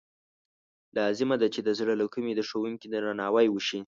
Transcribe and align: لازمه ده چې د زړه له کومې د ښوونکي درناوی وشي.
لازمه 0.97 1.35
ده 1.41 1.47
چې 1.53 1.59
د 1.63 1.69
زړه 1.79 1.93
له 2.01 2.05
کومې 2.13 2.33
د 2.35 2.41
ښوونکي 2.49 2.87
درناوی 2.89 3.47
وشي. 3.51 3.79